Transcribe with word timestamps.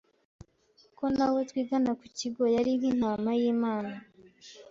ko 0.97 1.05
na 1.15 1.25
we 1.33 1.39
twigana 1.49 1.91
ku 1.99 2.05
kigo 2.17 2.43
yari 2.55 2.71
nk’intama 2.79 3.31
y’Imana 3.41 3.95